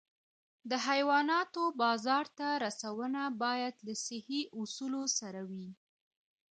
[0.69, 5.67] د حیواناتو بازار ته رسونه باید له صحي اصولو سره وي.